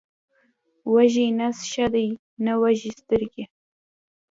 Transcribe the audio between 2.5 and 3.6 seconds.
وږې سترګې.